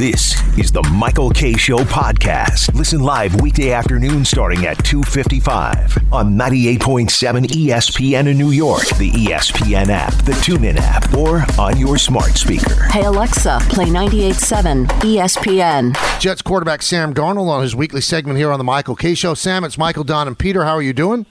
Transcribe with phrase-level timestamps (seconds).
[0.00, 2.74] This is the Michael Kay Show podcast.
[2.74, 9.90] Listen live weekday afternoon starting at 2:55 on 98.7 ESPN in New York, the ESPN
[9.90, 12.84] app, the TuneIn app, or on your smart speaker.
[12.84, 15.94] Hey Alexa, play 98.7 ESPN.
[16.18, 19.34] Jets quarterback Sam Darnold on his weekly segment here on the Michael Kay Show.
[19.34, 20.64] Sam, it's Michael, Don, and Peter.
[20.64, 21.26] How are you doing?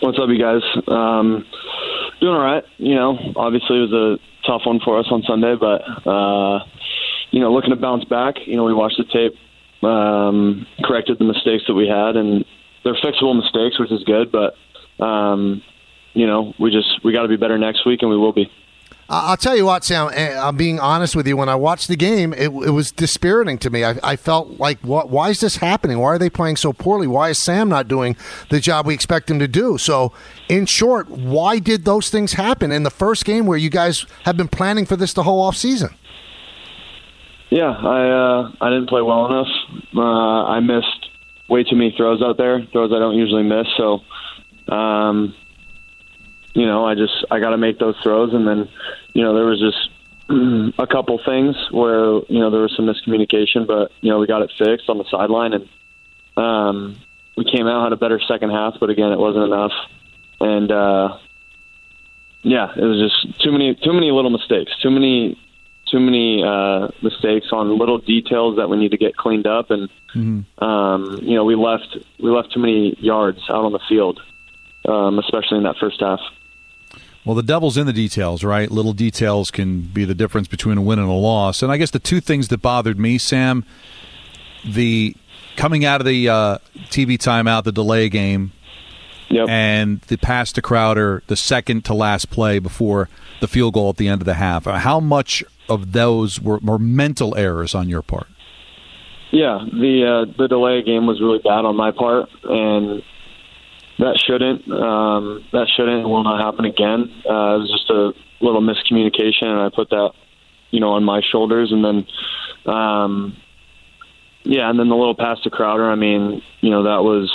[0.00, 0.60] What's up, you guys?
[0.88, 1.46] Um,
[2.20, 2.64] doing all right.
[2.76, 6.66] You know, obviously it was a tough one for us on Sunday, but uh,
[7.32, 8.36] you know, looking to bounce back.
[8.46, 9.34] You know, we watched the tape,
[9.82, 12.44] um, corrected the mistakes that we had, and
[12.84, 14.30] they're fixable mistakes, which is good.
[14.30, 14.54] But
[15.04, 15.62] um,
[16.12, 18.50] you know, we just we got to be better next week, and we will be.
[19.08, 20.10] I'll tell you what, Sam.
[20.14, 21.36] eh, I'm being honest with you.
[21.36, 23.84] When I watched the game, it, it was dispiriting to me.
[23.84, 25.10] I, I felt like, what?
[25.10, 25.98] Why is this happening?
[25.98, 27.06] Why are they playing so poorly?
[27.06, 28.16] Why is Sam not doing
[28.48, 29.76] the job we expect him to do?
[29.76, 30.12] So,
[30.48, 34.38] in short, why did those things happen in the first game where you guys have
[34.38, 35.90] been planning for this the whole off season?
[37.52, 39.48] Yeah, I uh, I didn't play well enough.
[39.94, 41.10] Uh, I missed
[41.50, 43.66] way too many throws out there, throws I don't usually miss.
[43.76, 44.00] So,
[44.74, 45.34] um,
[46.54, 48.70] you know, I just I got to make those throws, and then
[49.12, 49.90] you know there was just
[50.78, 54.40] a couple things where you know there was some miscommunication, but you know we got
[54.40, 55.68] it fixed on the sideline, and
[56.38, 56.96] um,
[57.36, 59.72] we came out had a better second half, but again it wasn't enough,
[60.40, 61.18] and uh,
[62.44, 65.36] yeah, it was just too many too many little mistakes, too many
[65.92, 69.88] too many uh, mistakes on little details that we need to get cleaned up, and
[70.58, 74.20] um, you know we left we left too many yards out on the field,
[74.88, 76.20] um, especially in that first half.
[77.24, 78.68] Well, the devil's in the details, right?
[78.68, 81.62] Little details can be the difference between a win and a loss.
[81.62, 83.64] And I guess the two things that bothered me, Sam,
[84.64, 85.14] the
[85.54, 88.50] coming out of the uh, TV timeout, the delay game,
[89.32, 89.48] Yep.
[89.48, 93.08] and the pass to Crowder, the second to last play before
[93.40, 94.66] the field goal at the end of the half.
[94.66, 98.26] Uh, How much of those were, were mental errors on your part?
[99.30, 103.02] Yeah, the uh, the delay game was really bad on my part, and
[103.98, 107.10] that shouldn't um, that shouldn't will not happen again.
[107.24, 108.12] Uh, it was just a
[108.44, 110.10] little miscommunication, and I put that
[110.70, 112.06] you know on my shoulders, and then
[112.74, 113.36] um,
[114.42, 115.90] yeah, and then the little pass to Crowder.
[115.90, 117.32] I mean, you know that was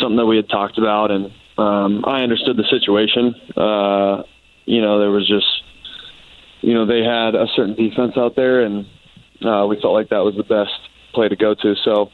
[0.00, 3.34] something that we had talked about, and um, I understood the situation.
[3.56, 4.22] Uh,
[4.64, 5.46] you know, there was just
[6.60, 8.86] you know they had a certain defense out there, and
[9.44, 10.72] uh, we felt like that was the best
[11.14, 11.74] play to go to.
[11.84, 12.10] So,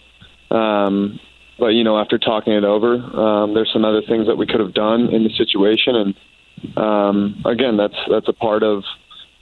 [0.54, 1.18] um,
[1.58, 4.60] but you know, after talking it over, um, there's some other things that we could
[4.60, 8.84] have done in the situation, and um, again, that's that's a part of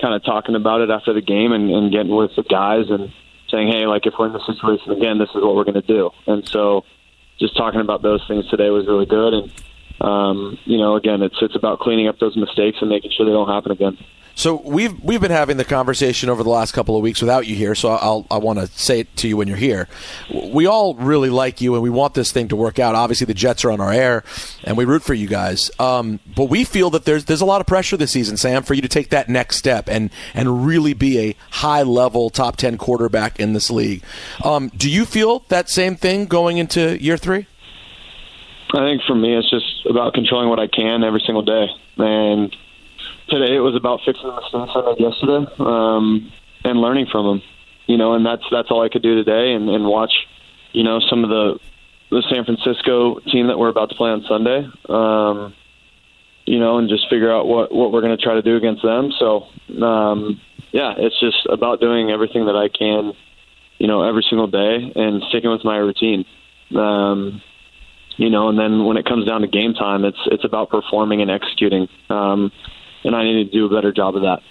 [0.01, 3.13] kind of talking about it after the game and, and getting with the guys and
[3.51, 5.83] saying, hey, like if we're in this situation again, this is what we're going to
[5.83, 6.11] do.
[6.27, 6.85] And so,
[7.39, 9.53] just talking about those things today was really good, and
[10.01, 13.33] um, you know, again, it's it's about cleaning up those mistakes and making sure they
[13.33, 13.99] don't happen again.
[14.35, 17.55] So we've we've been having the conversation over the last couple of weeks without you
[17.55, 17.75] here.
[17.75, 19.87] So I'll I want to say it to you when you're here.
[20.33, 22.95] We all really like you, and we want this thing to work out.
[22.95, 24.25] Obviously, the Jets are on our air,
[24.65, 25.71] and we root for you guys.
[25.79, 28.73] Um, but we feel that there's there's a lot of pressure this season, Sam, for
[28.73, 32.79] you to take that next step and and really be a high level top ten
[32.79, 34.03] quarterback in this league.
[34.43, 37.47] Um, do you feel that same thing going into year three?
[38.75, 41.67] I think for me, it's just about controlling what I can every single day.
[41.99, 42.55] And
[43.29, 46.33] today it was about fixing the mistakes I made yesterday um,
[46.65, 47.43] and learning from them.
[47.87, 50.13] You know, and that's that's all I could do today, and, and watch,
[50.73, 51.59] you know, some of the
[52.11, 54.69] the San Francisco team that we're about to play on Sunday.
[54.89, 55.55] Um,
[56.47, 58.83] you know, and just figure out what what we're going to try to do against
[58.83, 59.11] them.
[59.19, 59.47] So,
[59.85, 60.41] um,
[60.73, 63.13] yeah, it's just about doing everything that I can,
[63.79, 66.25] you know, every single day and sticking with my routine.
[66.77, 67.43] Um,
[68.21, 71.23] you know, and then when it comes down to game time, it's it's about performing
[71.23, 71.89] and executing.
[72.11, 72.53] Um,
[73.03, 74.43] and I need to do a better job of that.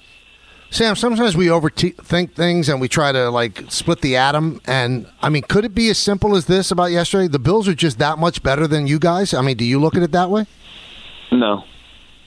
[0.71, 4.59] Sam, sometimes we overthink things and we try to like split the atom.
[4.65, 7.27] And I mean, could it be as simple as this about yesterday?
[7.27, 9.35] The Bills are just that much better than you guys.
[9.35, 10.47] I mean, do you look at it that way?
[11.31, 11.63] No,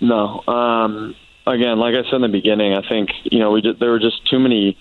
[0.01, 0.45] no.
[0.47, 3.99] Um, again, like I said in the beginning, I think you know we there were
[3.99, 4.79] just too many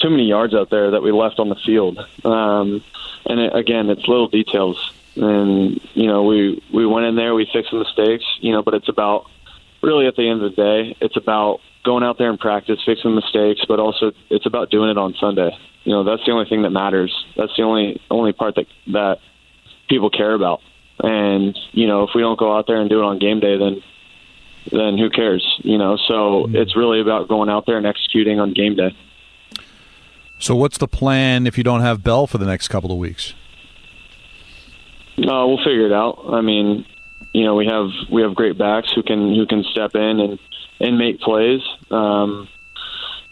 [0.00, 2.04] too many yards out there that we left on the field.
[2.24, 2.82] Um,
[3.24, 4.92] and it, again, it's little details.
[5.16, 8.24] And you know, we we went in there, we fixed the mistakes.
[8.40, 9.26] You know, but it's about
[9.82, 13.14] really at the end of the day, it's about going out there and practice, fixing
[13.14, 15.50] mistakes, but also it's about doing it on Sunday.
[15.84, 17.12] You know, that's the only thing that matters.
[17.36, 19.18] That's the only only part that that
[19.88, 20.60] people care about.
[21.00, 23.58] And you know, if we don't go out there and do it on game day,
[23.58, 23.82] then
[24.70, 25.44] then who cares?
[25.62, 26.56] You know, so mm-hmm.
[26.56, 28.96] it's really about going out there and executing on game day.
[30.38, 33.34] So, what's the plan if you don't have Bell for the next couple of weeks?
[35.18, 36.24] Uh, we'll figure it out.
[36.32, 36.86] I mean,
[37.32, 40.38] you know, we have we have great backs who can who can step in and
[40.80, 41.60] and make plays.
[41.90, 42.48] Um,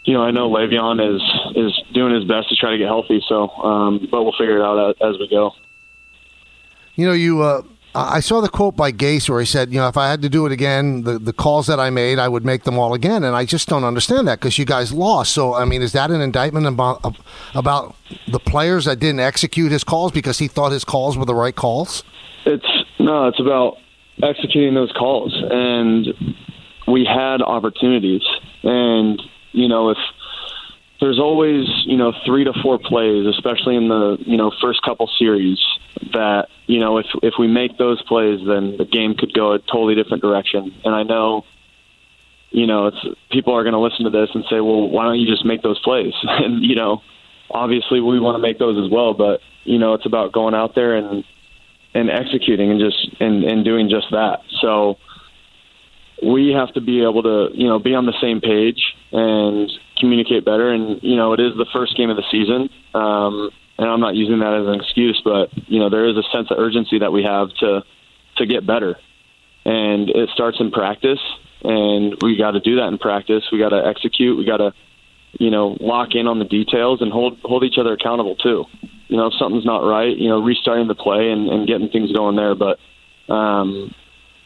[0.03, 1.21] you know, I know Le'Veon is
[1.55, 3.23] is doing his best to try to get healthy.
[3.27, 5.53] So, um, but we'll figure it out as, as we go.
[6.95, 7.41] You know, you.
[7.41, 10.21] Uh, I saw the quote by Gase where he said, "You know, if I had
[10.21, 12.93] to do it again, the, the calls that I made, I would make them all
[12.93, 15.33] again." And I just don't understand that because you guys lost.
[15.33, 17.17] So, I mean, is that an indictment about
[17.53, 17.95] about
[18.27, 21.55] the players that didn't execute his calls because he thought his calls were the right
[21.55, 22.03] calls?
[22.45, 22.65] It's
[22.97, 23.77] no, it's about
[24.23, 26.07] executing those calls, and
[26.87, 28.23] we had opportunities,
[28.63, 29.21] and
[29.51, 29.97] you know, if
[31.01, 35.09] there's always you know three to four plays, especially in the you know first couple
[35.19, 35.59] series,
[36.13, 39.59] that you know if if we make those plays, then the game could go a
[39.59, 40.73] totally different direction.
[40.83, 41.45] And I know,
[42.49, 42.97] you know, it's
[43.29, 45.61] people are going to listen to this and say, well, why don't you just make
[45.61, 46.13] those plays?
[46.23, 47.01] and you know,
[47.49, 50.75] obviously we want to make those as well, but you know, it's about going out
[50.75, 51.23] there and
[51.93, 54.41] and executing and just and and doing just that.
[54.61, 54.97] So
[56.23, 58.81] we have to be able to you know be on the same page
[59.11, 60.71] and communicate better.
[60.71, 63.51] And you know, it is the first game of the season, um,
[63.81, 66.51] and I'm not using that as an excuse, but you know, there is a sense
[66.51, 67.83] of urgency that we have to
[68.37, 68.95] to get better,
[69.65, 71.19] and it starts in practice.
[71.63, 73.43] And we got to do that in practice.
[73.51, 74.37] We got to execute.
[74.37, 74.73] We got to,
[75.33, 78.65] you know, lock in on the details and hold hold each other accountable too.
[79.07, 82.11] You know, if something's not right, you know, restarting the play and, and getting things
[82.11, 82.53] going there.
[82.53, 82.77] But
[83.33, 83.95] um,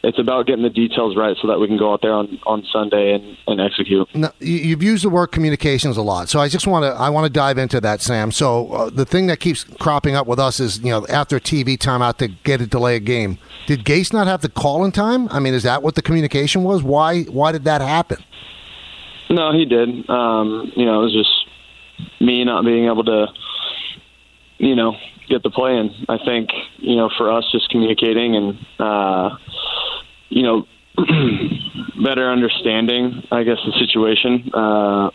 [0.06, 2.64] it's about getting the details right so that we can go out there on, on
[2.72, 4.06] Sunday and, and execute.
[4.14, 7.26] Now, you've used the word communications a lot, so I just want to I want
[7.26, 8.30] to dive into that, Sam.
[8.30, 11.76] So uh, the thing that keeps cropping up with us is you know after TV
[11.76, 13.38] timeout to get a delay a game.
[13.66, 15.28] Did Gase not have the call in time?
[15.30, 16.84] I mean, is that what the communication was?
[16.84, 18.22] Why why did that happen?
[19.28, 20.08] No, he did.
[20.08, 23.26] Um, you know, it was just me not being able to,
[24.58, 24.94] you know,
[25.28, 25.92] get the play in.
[26.08, 28.66] I think you know for us just communicating and.
[28.78, 29.36] Uh,
[30.28, 30.66] you know,
[32.02, 34.50] better understanding, I guess, the situation.
[34.52, 35.10] Uh,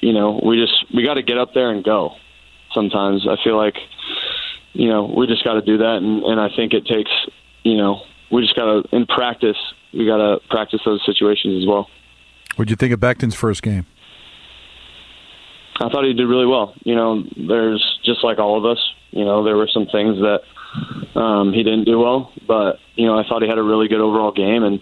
[0.00, 2.12] you know, we just we got to get up there and go.
[2.72, 3.76] Sometimes I feel like,
[4.72, 7.10] you know, we just got to do that, and, and I think it takes,
[7.62, 9.56] you know, we just got to in practice.
[9.92, 11.88] We got to practice those situations as well.
[12.56, 13.86] What'd you think of Becton's first game?
[15.80, 16.74] I thought he did really well.
[16.84, 18.78] You know, there's just like all of us.
[19.10, 20.40] You know, there were some things that
[21.14, 24.00] um, he didn't do well, but you know I thought he had a really good
[24.00, 24.80] overall game, and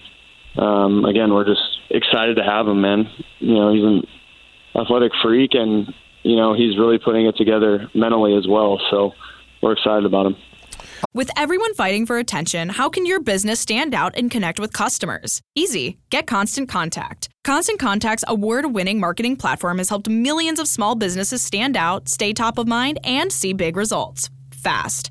[0.56, 3.08] um, again we're just excited to have him, man.
[3.38, 4.02] You know he's an
[4.74, 5.92] athletic freak, and
[6.22, 8.80] you know he's really putting it together mentally as well.
[8.90, 9.12] So
[9.62, 10.36] we're excited about him.
[11.14, 15.42] With everyone fighting for attention, how can your business stand out and connect with customers?
[15.54, 15.98] Easy.
[16.10, 17.28] Get Constant Contact.
[17.44, 22.32] Constant Contact's award winning marketing platform has helped millions of small businesses stand out, stay
[22.32, 25.10] top of mind, and see big results fast.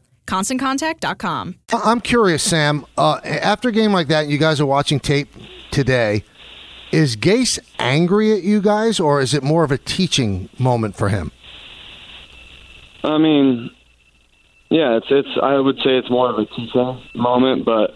[0.31, 1.55] constantcontact.com.
[1.73, 2.85] I'm curious, Sam.
[2.97, 5.27] Uh, after a game like that, you guys are watching tape
[5.71, 6.23] today.
[6.91, 11.09] Is Gase angry at you guys, or is it more of a teaching moment for
[11.09, 11.31] him?
[13.03, 13.71] I mean,
[14.69, 15.29] yeah, it's it's.
[15.41, 17.91] I would say it's more of a teaching moment, but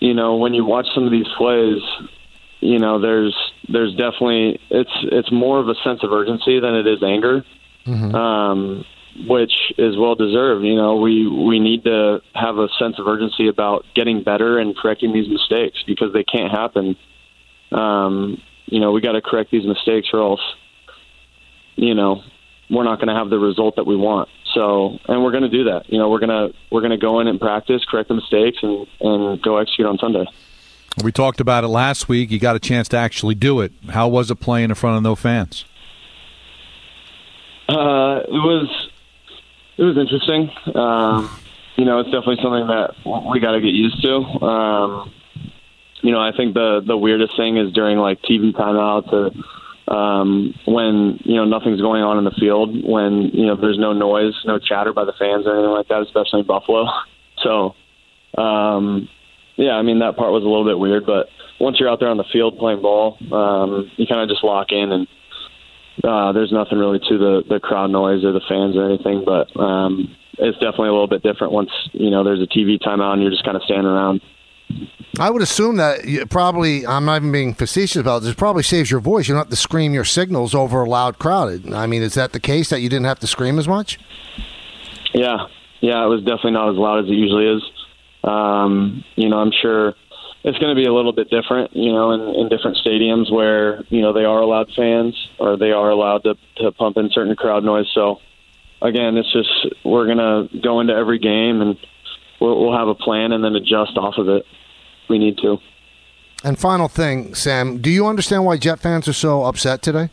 [0.00, 1.80] you know, when you watch some of these plays,
[2.60, 3.36] you know, there's
[3.68, 7.44] there's definitely it's it's more of a sense of urgency than it is anger.
[7.86, 8.14] Mm-hmm.
[8.14, 8.84] Um,
[9.26, 10.64] which is well deserved.
[10.64, 14.76] You know, we we need to have a sense of urgency about getting better and
[14.76, 16.96] correcting these mistakes because they can't happen.
[17.72, 20.40] Um, you know, we got to correct these mistakes, or else,
[21.76, 22.22] you know,
[22.70, 24.28] we're not going to have the result that we want.
[24.54, 25.84] So, and we're going to do that.
[25.88, 29.42] You know, we're gonna we're gonna go in and practice, correct the mistakes, and and
[29.42, 30.24] go execute on Sunday.
[31.04, 32.30] We talked about it last week.
[32.30, 33.72] You got a chance to actually do it.
[33.90, 35.64] How was it playing in front of no fans?
[37.68, 38.87] Uh, it was
[39.78, 40.50] it was interesting.
[40.74, 41.30] Um,
[41.76, 42.94] you know, it's definitely something that
[43.30, 44.16] we got to get used to.
[44.44, 45.12] Um,
[46.02, 49.30] you know, I think the the weirdest thing is during like TV timeouts or
[49.92, 53.92] um, when you know nothing's going on in the field, when you know there's no
[53.92, 56.86] noise, no chatter by the fans or anything like that, especially in Buffalo.
[57.44, 57.76] So,
[58.36, 59.08] um,
[59.54, 61.28] yeah, I mean that part was a little bit weird, but
[61.60, 64.72] once you're out there on the field playing ball, um, you kind of just lock
[64.72, 65.06] in and
[66.04, 69.48] uh, there's nothing really to the the crowd noise or the fans or anything, but
[69.60, 73.22] um, it's definitely a little bit different once you know there's a TV timeout and
[73.22, 74.20] you're just kind of standing around.
[75.18, 78.62] I would assume that you probably, I'm not even being facetious about this, it probably
[78.62, 79.26] saves your voice.
[79.26, 81.72] You don't have to scream your signals over a loud crowd.
[81.72, 83.98] I mean, is that the case that you didn't have to scream as much?
[85.14, 85.46] Yeah,
[85.80, 87.62] yeah, it was definitely not as loud as it usually is.
[88.22, 89.94] Um, you know, I'm sure
[90.48, 93.82] it's going to be a little bit different, you know, in, in different stadiums where,
[93.90, 97.36] you know, they are allowed fans or they are allowed to, to pump in certain
[97.36, 97.86] crowd noise.
[97.94, 98.16] So,
[98.80, 99.50] again, it's just
[99.84, 101.76] we're going to go into every game and
[102.40, 104.46] we'll, we'll have a plan and then adjust off of it.
[105.10, 105.58] We need to.
[106.44, 110.08] And final thing, Sam, do you understand why Jet fans are so upset today?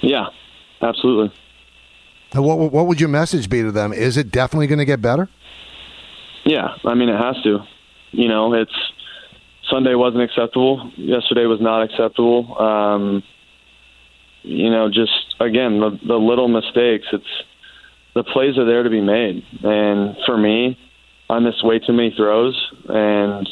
[0.00, 0.28] Yeah,
[0.80, 1.36] absolutely.
[2.32, 3.92] And What, what would your message be to them?
[3.92, 5.28] Is it definitely going to get better?
[6.44, 7.60] Yeah, I mean it has to.
[8.12, 8.72] You know, it's
[9.70, 10.90] Sunday wasn't acceptable.
[10.96, 12.58] Yesterday was not acceptable.
[12.58, 13.22] Um,
[14.42, 17.06] you know, just again the the little mistakes.
[17.12, 17.24] It's
[18.14, 20.78] the plays are there to be made, and for me,
[21.30, 22.54] I missed way too many throws,
[22.88, 23.48] and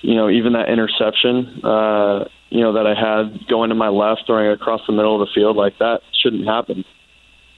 [0.00, 1.60] you know even that interception.
[1.62, 5.26] Uh, you know that I had going to my left, throwing across the middle of
[5.26, 6.84] the field like that shouldn't happen.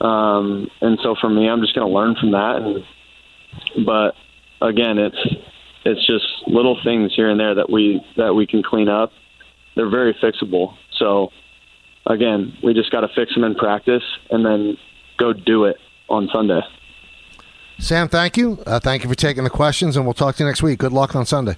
[0.01, 2.57] Um, and so for me, I'm just going to learn from that.
[2.57, 4.13] And but
[4.61, 5.17] again, it's
[5.85, 9.11] it's just little things here and there that we that we can clean up.
[9.75, 10.75] They're very fixable.
[10.97, 11.29] So
[12.05, 14.77] again, we just got to fix them in practice and then
[15.17, 15.77] go do it
[16.09, 16.61] on Sunday.
[17.77, 18.59] Sam, thank you.
[18.65, 20.79] Uh, thank you for taking the questions, and we'll talk to you next week.
[20.79, 21.57] Good luck on Sunday.